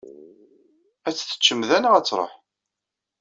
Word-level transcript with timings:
Ad 1.07 1.13
tt-teččemt 1.15 1.65
da 1.69 1.77
neɣ 1.79 1.93
ad 1.95 2.05
tṛuḥ? 2.05 2.31